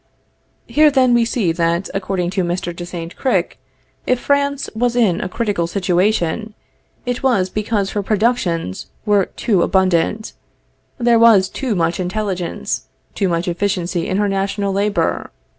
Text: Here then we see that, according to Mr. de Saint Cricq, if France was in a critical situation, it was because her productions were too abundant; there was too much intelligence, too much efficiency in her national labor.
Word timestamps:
Here 0.65 0.89
then 0.89 1.13
we 1.13 1.25
see 1.25 1.51
that, 1.51 1.87
according 1.93 2.31
to 2.31 2.43
Mr. 2.43 2.75
de 2.75 2.87
Saint 2.87 3.15
Cricq, 3.15 3.59
if 4.07 4.19
France 4.19 4.67
was 4.73 4.95
in 4.95 5.21
a 5.21 5.29
critical 5.29 5.67
situation, 5.67 6.55
it 7.05 7.21
was 7.21 7.51
because 7.51 7.91
her 7.91 8.01
productions 8.01 8.87
were 9.05 9.27
too 9.27 9.61
abundant; 9.61 10.33
there 10.97 11.19
was 11.19 11.49
too 11.49 11.75
much 11.75 11.99
intelligence, 11.99 12.87
too 13.13 13.29
much 13.29 13.47
efficiency 13.47 14.09
in 14.09 14.17
her 14.17 14.27
national 14.27 14.73
labor. 14.73 15.29